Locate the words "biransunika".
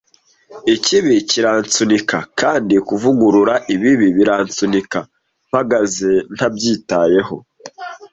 4.17-4.99